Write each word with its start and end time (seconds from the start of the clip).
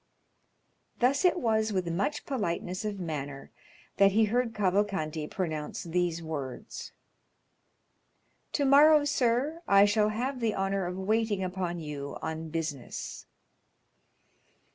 Thus 0.97 1.23
it 1.23 1.39
was 1.39 1.71
with 1.71 1.87
much 1.87 2.25
politeness 2.25 2.83
of 2.83 2.99
manner 2.99 3.51
that 3.97 4.13
he 4.13 4.25
heard 4.25 4.55
Cavalcanti 4.55 5.27
pronounce 5.27 5.83
these 5.83 6.23
words: 6.23 6.91
"Tomorrow, 8.51 9.05
sir, 9.05 9.61
I 9.67 9.85
shall 9.85 10.09
have 10.09 10.39
the 10.39 10.55
honor 10.55 10.87
of 10.87 10.97
waiting 10.97 11.43
upon 11.43 11.79
you 11.81 12.17
on 12.19 12.49
business." 12.49 13.27